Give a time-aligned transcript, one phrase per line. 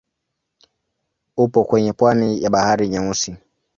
[1.37, 3.35] Upo kwenye pwani ya Bahari Nyeusi.